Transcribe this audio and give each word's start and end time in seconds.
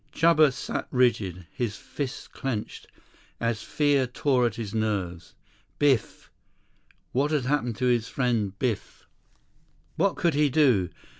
Chuba 0.15 0.51
sat 0.51 0.87
rigid, 0.89 1.45
his 1.51 1.75
fists 1.75 2.27
clenched, 2.27 2.87
as 3.39 3.61
fear 3.61 4.07
tore 4.07 4.47
at 4.47 4.55
his 4.55 4.73
nerves. 4.73 5.35
Biff! 5.77 6.31
What 7.11 7.29
had 7.29 7.45
happened 7.45 7.75
to 7.75 7.85
his 7.85 8.07
friend 8.07 8.57
Biff? 8.57 9.05
What 9.97 10.15
could 10.15 10.33
he 10.33 10.49
do? 10.49 10.89